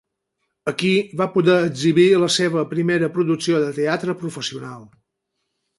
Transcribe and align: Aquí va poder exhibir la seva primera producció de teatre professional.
Aquí 0.71 0.93
va 1.19 1.27
poder 1.35 1.57
exhibir 1.67 2.07
la 2.23 2.31
seva 2.39 2.65
primera 2.75 3.13
producció 3.19 3.63
de 3.67 3.73
teatre 3.81 4.19
professional. 4.25 4.83